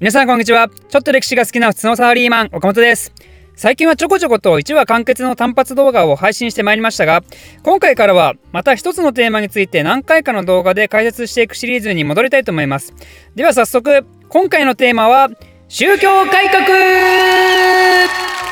[0.00, 0.68] 皆さんこんにちは。
[0.68, 3.12] ちょっと歴史が好きな普通のサラリーマン岡本です。
[3.56, 7.24] 最近はちょこちょこと1話完結の単発動画を配信してまいりましたが
[7.64, 12.94] 今回からはまた一つのテーマについて何回かの動画で解説していくシリーズに戻りたいと思います。
[13.34, 15.30] では早速今回のテーマは
[15.66, 16.64] 宗教改革。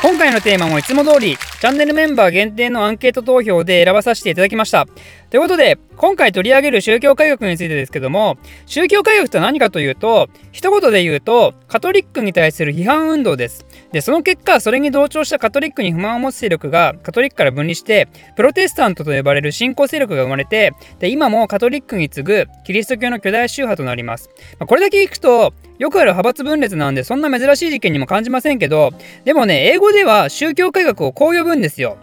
[0.03, 4.85] 今回のテーマもいつも通りチャンネルメンバー限定のアンケート投票で選ばさせていただきました。
[5.29, 13.65] ということで、今回取り上げる宗教改革についてですけども、宗教改革とは何かというと、一言で言うと、カトリックに対する批判運動です。
[13.91, 18.07] で、その結果、それに同調したカトリックに不満を持つ勢力がカトリックから分離して、
[18.37, 24.29] プロテスタントと呼ばれる信仰勢力が生まれて、で、今もカトリックに次ぐキリスト教の巨大宗派となります。
[24.59, 28.91] まあ、これだけ聞くと、よくある派閥分裂なんで、そんな珍しい事件にも感じませんけど、
[29.25, 31.97] でもね、英語では宗教改革をこう呼ぶんですよ。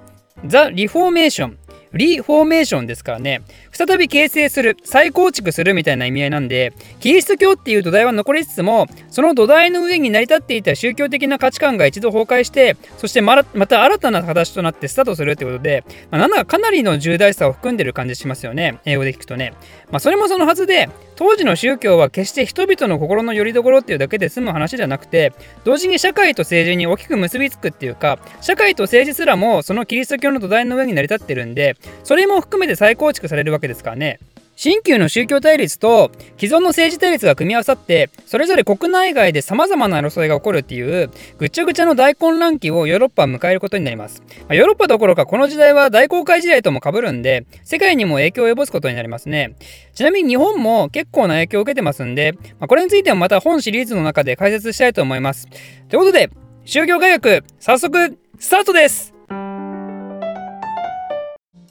[0.47, 1.64] ザ・リフォーメーション。
[1.97, 19.55] リフォーメーションですからね、再び形成する、再構築するみたいな意味合いなんで、キリスト教っていう土台は残りつつも、その土台の上に成り立っていた宗教的な価値観が一度崩壊して、そしてまた新たな形となってスタートするってことで、まあ、なんだかかなりの重大さを含んでる感じしますよね、英語で聞くとね。
[19.91, 25.33] まあ、それもそのはずで、当時の宗教は決して人々の心の拠り所っていうだけで済む話じゃなくて
[25.65, 34.19] 同時に社会と政治に大きく結びつくっていうか社会と政治すらもそのキリスト教の土台の上に成り立ってるんでそれも含めて再構築されるわけですからね。
[34.57, 49.57] 新旧の宗教対立と既存の政治対立が組み合わさってそれぞれ国内外で様々な争いが起こるっていうぐちゃぐちゃの大混乱期をヨーロッパは迎えることになります、まあ、ヨーロッパどころかこの時代は大航海時代とも被るんで世界にも影響を及ぼすことになりますね。
[49.95, 55.49] ちなみに日本も結構な影響を受けてますんで、まあ、これについてもまた本シリーズの中で解説したいと思います。
[55.89, 56.31] ということで
[56.65, 59.14] 宗教改革早速スタートです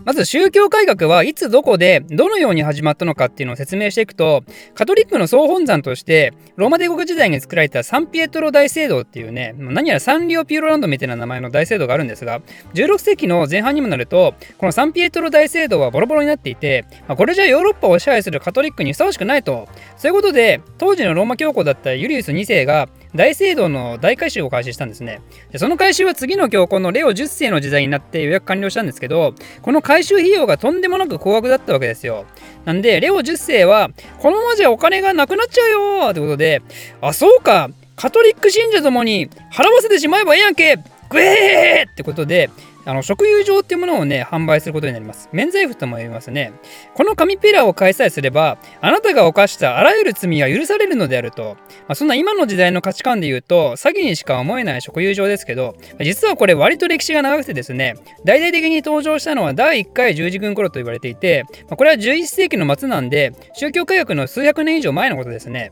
[0.06, 4.44] まず宗教改革はいつどこでどのように始まったのかっていうのを説明していくと
[4.76, 12.42] カトリックの総本山としてローマ帝国時代に作られたサンピエトロ大聖堂っていうね何やらサンリオピューロランドみたいな名前の大聖堂があるんですが
[12.74, 19.68] 16世紀の前半にもなるとこのサンピエトロ大聖堂はボロボロになっていて、まあ、これじゃヨーロッパを支配するカトリックにふさわしくないと。
[19.98, 25.22] そういうことで当時のローマ教皇だったユリウス2世が大聖堂の大改修を開始したんですね。
[25.52, 32.26] でその改修は次の教皇のレオ10世の時代になって予約完了したんですけどこの改修費用がとんでもなく高額だったわけですよ。
[32.66, 36.62] なんでレオ10世はこのままじゃお金がなくなっちゃうよってことで
[37.02, 37.70] あそうか。
[37.96, 40.78] カトリック信者ともに払わせてしまえばええやんけ。
[41.10, 42.50] グエーってことで
[42.86, 45.30] あの、食友情っていうものをね、販売することになります。
[45.32, 46.54] 免罪符とも言いますね。
[46.94, 51.56] この紙ペラを開催すれば、あなたが犯したあらゆる罪は許されるのであると。
[51.88, 57.96] まあ、そんな今の時代の価値観で言うと、詐欺にしか思えない食友情ですけど、実はこれ割と歴史が長くてですね、
[58.26, 65.72] 大々的に登場したのは第1回十字軍頃と言われていて、まあ、これは11世紀の末なんで、宗教改革の数百年以上前のことですね。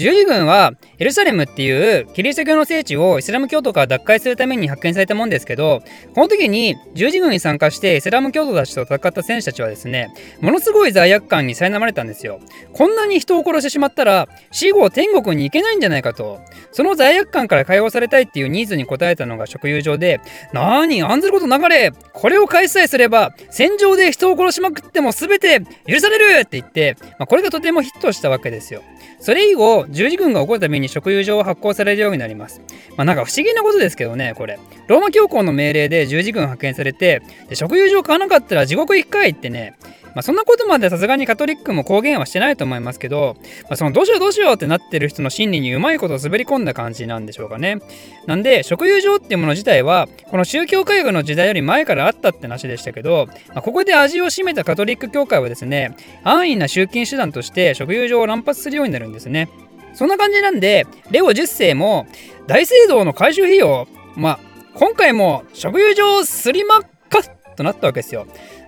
[0.00, 5.82] 十字軍はエルサレムっていうキリスト教の聖地をイスラム教徒から奪回するために発見されたもんですけど
[6.14, 10.08] この時に十字軍に参加してイスラム教徒たちと戦った戦士たちはですね
[10.40, 12.40] ものすごい罪悪感に苛まれたんですよ。
[12.72, 16.40] こんなに人を殺してしまったら死後天国に行けないんじゃないかと。
[16.72, 20.22] その罪悪感から解放されたいっていうニーズに応えたのが食友上で
[20.54, 26.40] なーに案ずること流れこれを開催すれば戦場で人を殺しまくっても全て許される！
[26.40, 28.82] って言って、まあ、これがとてもヒットしたわけですよ。
[29.22, 32.60] それ以後十字軍が起こるために食友上を発行されるようになります。
[32.96, 34.58] まあなんか不思議なことですけどね、これ。
[34.88, 39.74] ローマ教皇の命令で十字軍派遣されて、で食友上買わなかったら地獄行くかいってね、
[40.14, 47.78] まあ、そんなことまでさすがにカトリックも公言はしてないと思いますけど、まあ、そのどうしようどうしようってなってる人の心理にうまいこと滑り込んだ感じなんでしょうかね。
[48.26, 59.48] なんで、食友上っていうもの自体は、この宗教改革の時代より前からあったって話でしたけど、まあ、ここで味を占めたカトリック教会はですね、安易な集金手段として食友上を乱発するようになるんですね。
[59.94, 62.06] そんな感じなんで、レオ10世も
[62.46, 63.86] 大聖堂の改修費用、
[64.16, 64.40] まあ、
[64.74, 67.22] 今回も食友上すりまっか
[67.56, 68.26] となったわけですよ。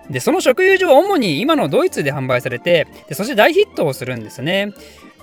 [0.09, 4.73] で、その食友上は主に今のドイツで販売されて、でそして大ヒットをするんですね。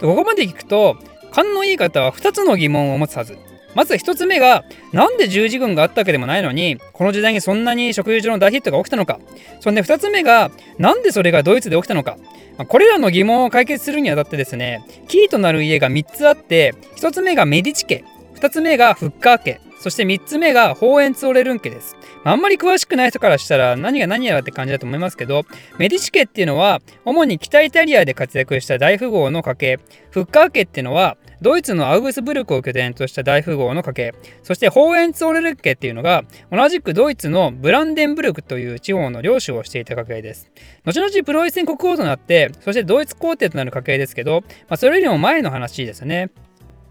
[0.01, 0.97] とここまで聞くと、
[1.33, 3.37] 勘のいい方は2つの疑問を持つはず。
[3.75, 9.21] まず1つ目が、なんで十字軍があったわけでもないのに、この時代にそんなに食友上の大ヒットが起きたのか。
[9.61, 12.17] そんで2つ目が、なんでそれがドイツで起きたのか。
[12.69, 21.97] これらの疑問を解決するにあたってですね、キーとなる家が3つあって、1つ目がメディチ家、2つ目がフッカー家、そして3つ目がホーエンツォレルン家です。
[22.23, 25.45] あんまり詳しくない人からしたら何が何やらって感じだと思いますけど、
[25.79, 29.79] メディチ家っていうのは主に北イタリアで活躍した大富豪の家系、
[30.11, 40.51] フッカー家っていうのはドイツのアウグスブルクを拠点とした大富豪の家系、そしてホーエンツオレル家っていうのが同じくドイツのブランデンブルクという地方の領主をしていた家系です。
[40.85, 46.31] 後々プロイセン国王となって、そしてドイツ皇帝となる家系ですけど、まあ、それよりも前の話ですね。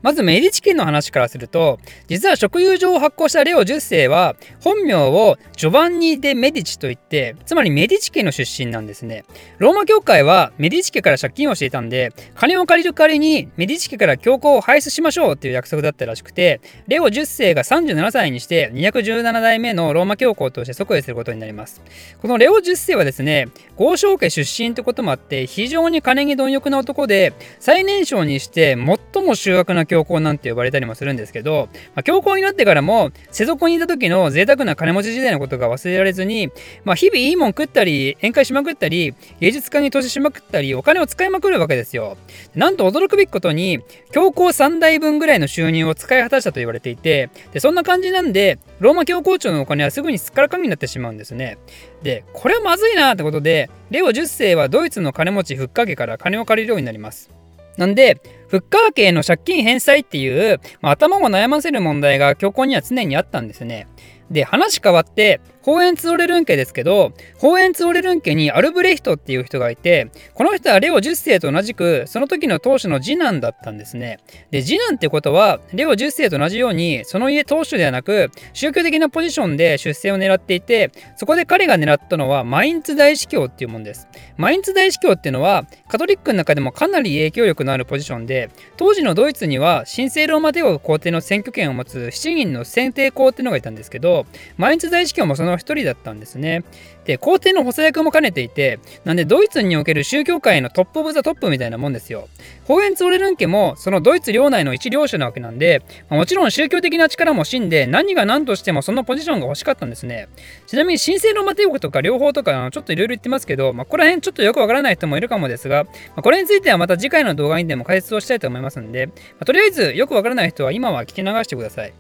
[0.02, 9.26] まずメディチ家の話からすると実は食友情を発行したレオ10世は本名をジョバンニ・デ・メディチといってつまりメディチ家の出身なんですね。
[9.58, 21.82] ローマ教会はメディチ家から借金をしていたんで金を借りる代わりにメディチ家から教皇を廃止しましょうっていう約束だったらしくてレオ10世が37歳にして217代目のローマ教皇として即位することになります。
[22.22, 28.76] このレオ10世はですね豪商家出身ってこともあって非常に金に貪欲な男で最年少にして
[29.14, 36.50] 最も醜悪な教皇なんて呼ばれたりもするんですけど、まあ、教皇になってからも世俗にいた時の贅沢な金持ち時代のことが忘れられずに、
[36.86, 42.18] まあ、日々いいもん食ったり宴会しまくったり芸術家に投資しまくったりお金を使いまくるわけですよ。
[42.56, 43.80] なんと驚くべきことに
[44.12, 51.58] 教皇3代分ぐらいの収入を使い果たしたと言われていてでそんな感じなんでローマ教皇庁のお金はすぐにすっからかんになってしまうんですね。
[52.04, 57.39] でこれはまずいなってことでレオ10世はドイツの金持ちフッカ家から金を借りるようになります。
[57.80, 63.88] なんで、フッカー家の借金返済っていう、まあ、頭を悩ませる問題が教皇には常にあったんですね。
[64.30, 74.18] で、話変わって、ホーエンツオレルン家ですけど、ホーエンツオレルン家にアルブレヒトっていう人がいて、この人はレオ10世と同じく、その時の当主の次男だったんですね。
[74.50, 84.08] で、次男ってことは、レオ10世と同じように、その家当主ではなく、宗教的なポジションで出世を狙っていて、そこで彼が狙ったのは、マインツ大司教っていうもんです。
[84.38, 94.26] マインツ大司教っていうのは、カトリックの中でもかなり影響力のあるポジションで、当時のドイツには、神聖ローマ帝国皇帝の選挙権を持つ7人の選帝侯っていうのがいたんですけど、
[94.58, 96.64] マインツ大司教もその一人だったんですね。
[97.06, 102.28] で、皇帝の補佐役も兼ねていて、なんでドイツにおける宗教界の top of the top みたいなもんですよ。
[102.66, 110.28] ホーエンツォレルン家もそのドイツ領内の一領主なわけなんで、まあ、もちろん宗教的な力も死んで何が何としてもそのポジションが欲しかったんですね。
[110.68, 121.94] ちなみに神聖ローマ帝国とか両方とかちょっといろいろ言ってますけど、まあ、ここら辺ちょっとよくわからない人もいるかもですが、まあ、これについてはまた次回の動画にでも解説をしたいと思いますんで、まあ、とりあえずよくわからない人は今は聞き流してください。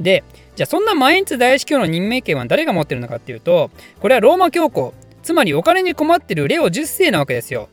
[0.00, 0.24] で、
[0.56, 7.68] じゃあそんなマインツ大司教の任命権は誰が持ってるのかっていうと、これはローマ強行、つまりお金に困ってるレオ10世なわけですよ。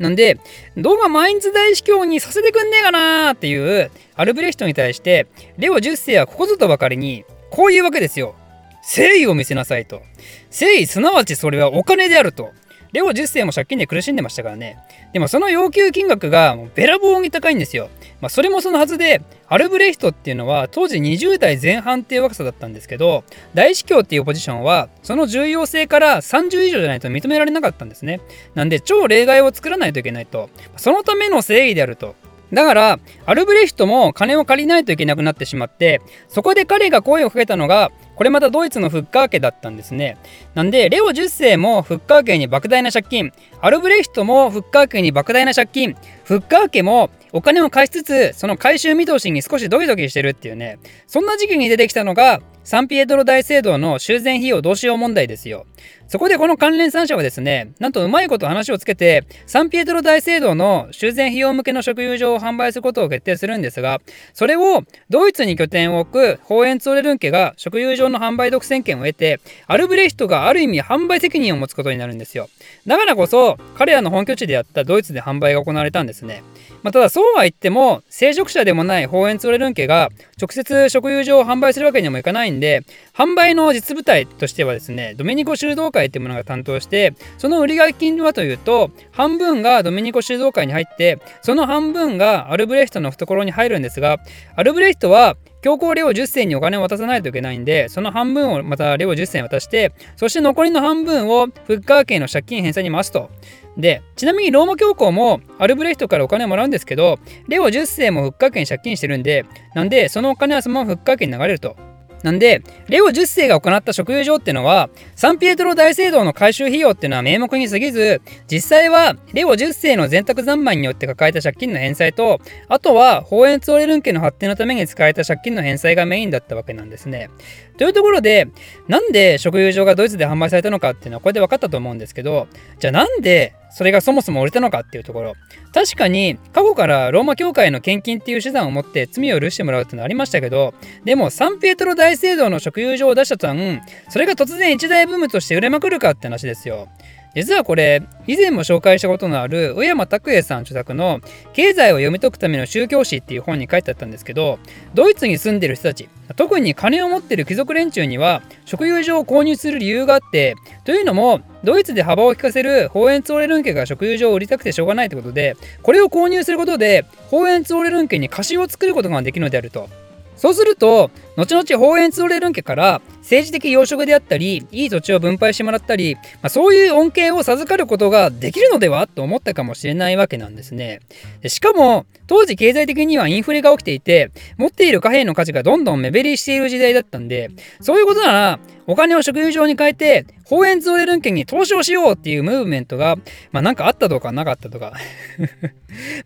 [0.00, 0.40] なんで、
[0.76, 5.28] 動画マインズ大司教にさせてくんねえかなーっていうアルブレヒトに対して、
[5.58, 8.34] レオ10世はここぞとばかりに、こういうわけですよ。
[8.82, 10.02] 誠意を見せなさいと。
[10.50, 12.50] 誠意すなわちそれはお金であると。
[12.94, 14.78] レオ10世も借金で苦しんでましたからね。
[15.12, 17.90] でもその要求金額がもうべらぼうに高いんですよ。
[18.20, 28.20] まあ、それもそのはずで、アルブレヒトっていうのは当時20代前半っていう若さだったんですけど、大司教っていうポジションはその重要性から30以上じゃないと認められなかったんですね。
[28.54, 30.48] なんで超例外を作らないといけないと。
[30.76, 32.14] そのための誠意であると。
[32.54, 40.16] だから、アルブレヒトも金を借りないといけなくなってしまって、そこで彼が声をかけたのが、これまたドイツのフッカー家だったんですね。
[40.54, 50.78] なんで、レオ10世もフッカー家に莫大な借金、アルブレヒトもフッカー家に莫大な借金、フッカー家もお金を貸しつつ、その回収見通しに少しドキドキしてるっていうね、
[51.08, 55.66] そんな時期に出てきたのが、サンピエトロ大聖堂の修繕費用どうしよう問題ですよ。
[56.08, 64.00] そこでこの関連3社はですね、なんとうまいこと話をつけて、サンピエトロ大聖堂の修繕費用向けの食友場を販売することを決定するんですが、
[64.32, 72.48] それをドイツに拠点を置くホーエンツォレルン家が食友場の販売独占権を得て、アルブレヒトがある意味販売責任を持つことになるんですよ。
[72.86, 76.42] だからこそ、彼らの本拠地であったドイツで販売が行われたんですね。
[76.82, 82.82] まあ、ただそうは言っても、聖職者でもないホーエンツォレルン家が直接食友場を販売するわけにもいかないんで、
[83.14, 94.18] 販売の実部隊としてはですね、ドメニコ修道会っていうものが担当して、その売上金はというと、半分がドメニコ修道会に入って、その半分がアルブレヒトの懐に入るんですが、
[94.56, 103.30] アルブレヒトは教皇レオ10世にお金を渡さないといけないんで、その半分をまたレオ10世に渡して、そして残りの半分をフッカー家の借金返済に回すと。
[103.78, 107.18] で、ちなみにローマ教皇もアルブレヒトからお金をもらうんですけど、
[107.48, 111.76] レオ10世もフッカー家に借金してるんで、なんでそのお金はそのままフッカー家に流れると。
[112.24, 127.28] なんで、レオ10世が行った食友場っていうのは、サンピエトロ大聖堂の回収費用っていうのは名目に過ぎず、実際はレオ10世の全託三昧によって抱えた借金の返済と、あとは、ホーエンツオレルン家の発展のために使われた借金の返済がメインだったわけなんですね。
[127.76, 128.48] というところで、
[128.88, 135.34] なんで食友場がドイツで販売されたのかっていうのはこれで分かったと思うんですけど、じゃあなんでそれがそもそも売れたのかっていうところ。
[135.74, 146.88] 確かに過去からローマ教会の献金っていう手段を持って罪を許してもらうっていうのありましたけどでもサンピエトロ大聖堂の職友場を出した途端それが突然一大ブームとして売れまくるかって話ですよ。
[147.34, 151.20] 実はこれ以前も紹介したことのある上山拓也さん著作の
[151.52, 154.58] 「経済を読み解くための宗教史」っていう本に書いてあったんですけど
[154.94, 169.88] ドイツに住んでる人たち特に金を持ってる貴族連中には食友所を購入する理由があってというのもドイツで幅を利かせるホーエンツォーレルン家が食友所を売りたくてしょうがないってことでこれを購入することでホーエンツォーレルン家に貸しを作ることができるのであると。
[170.36, 181.00] そうすると後々ホーエンツォーレルン家から政治的養殖であったりいい土地を分配してもらったり、まあ、そういう恩恵を授かることができるのではと思ったかもしれないわけなんですね。
[181.46, 187.50] しかも当時経済的にはインフレが起きていて持っている貨幣の価値がどんどん目減りしている時代だったんで
[187.80, 193.16] そういうことならお金を食油上に変えてホーエンツォーレルン家に投資をしようっていうムーブメントが
[193.50, 194.92] まあなんかあったとかなかったとか。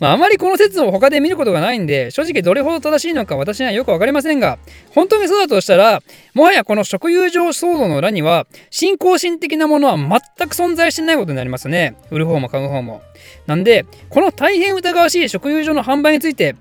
[0.00, 4.58] まああまりこの説を他で見ることがないんで正直どれほど正しいのか私にはよく分かりませんが
[4.94, 6.02] 本当にそうだとしたら
[6.34, 11.96] もはやこの食友情騒動の裏には信仰心的なものは全く存在してないことになりますね。
[12.10, 13.02] 売る方も買う方も。
[13.46, 16.54] なんでこの大変疑わしい食友情の販売について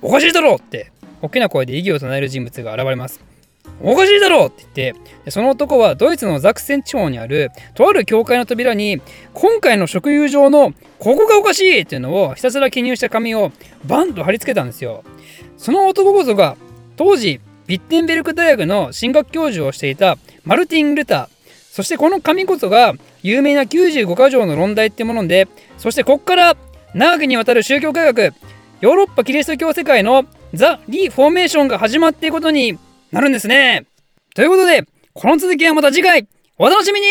[0.00, 3.20] おかしいだろうって大きな声で異議を唱える人物が現れます。
[3.80, 9.00] おかしいだろうって言ってその男はドイツのザクセン地方にあるとある教会の扉に
[9.34, 13.52] 今回の食友情のここがおかしいっていうのをひたすら記入した紙を
[13.84, 15.04] バンと貼り付けたんですよ。
[15.56, 16.56] その男こそが
[16.98, 21.38] 当時ビッテンベルク大学の進学教授をしていたマルティン・ルター。
[21.70, 26.56] そしてこの紙こそが有名な95箇条の論題ってものでそしてここから
[26.92, 28.30] 長きにわたる宗教改革
[28.80, 30.24] ヨーロッパキリスト教世界の
[30.54, 32.76] ザ・リ・フォーメーションが始まっていくことに
[33.12, 33.86] なるんですね。
[34.34, 36.26] ということでこの続きはまた次回。
[36.58, 37.06] お楽しみに。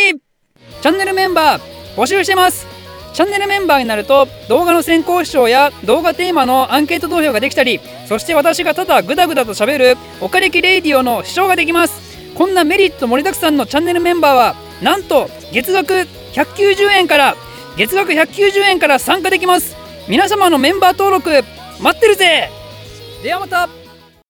[0.82, 1.62] チャンネルメンバー
[1.96, 2.77] 募集してます。
[3.18, 12.36] チャンネルメンバーになると動画の先行視聴や動画テーマのアンケート投票ができたりそして私がただグダグダと喋るおかれきレイディオの視聴ができます。
[12.36, 15.94] こんなメリット盛りだくさんのチャンネルメンバーはなんと月額
[16.34, 17.36] 190円から
[17.76, 19.76] 月額190円から参加できます。
[20.08, 21.44] 皆様のメンバー登録
[21.82, 22.52] 待ってるぜ。
[23.24, 23.77] ではまた。